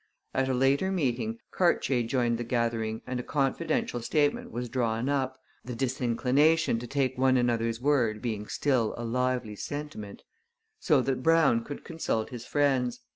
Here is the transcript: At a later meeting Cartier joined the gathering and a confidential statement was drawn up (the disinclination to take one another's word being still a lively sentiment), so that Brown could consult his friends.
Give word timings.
At 0.33 0.49
a 0.49 0.53
later 0.55 0.91
meeting 0.91 1.37
Cartier 1.51 2.01
joined 2.01 2.39
the 2.39 2.43
gathering 2.43 3.03
and 3.05 3.19
a 3.19 3.21
confidential 3.21 4.01
statement 4.01 4.49
was 4.51 4.67
drawn 4.67 5.09
up 5.09 5.39
(the 5.63 5.75
disinclination 5.75 6.79
to 6.79 6.87
take 6.87 7.19
one 7.19 7.37
another's 7.37 7.79
word 7.79 8.19
being 8.19 8.47
still 8.47 8.95
a 8.97 9.05
lively 9.05 9.55
sentiment), 9.55 10.23
so 10.79 11.01
that 11.01 11.21
Brown 11.21 11.63
could 11.63 11.83
consult 11.83 12.31
his 12.31 12.47
friends. 12.47 13.01